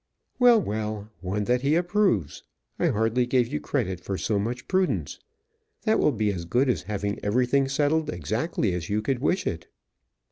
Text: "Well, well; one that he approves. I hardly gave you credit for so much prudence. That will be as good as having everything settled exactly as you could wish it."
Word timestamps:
"Well, 0.39 0.59
well; 0.59 1.11
one 1.21 1.43
that 1.43 1.61
he 1.61 1.75
approves. 1.75 2.41
I 2.79 2.87
hardly 2.87 3.27
gave 3.27 3.53
you 3.53 3.59
credit 3.61 3.99
for 3.99 4.17
so 4.17 4.39
much 4.39 4.67
prudence. 4.67 5.19
That 5.83 5.99
will 5.99 6.11
be 6.11 6.33
as 6.33 6.45
good 6.45 6.69
as 6.69 6.81
having 6.81 7.19
everything 7.23 7.67
settled 7.69 8.09
exactly 8.09 8.73
as 8.73 8.89
you 8.89 9.03
could 9.03 9.19
wish 9.19 9.45
it." 9.45 9.67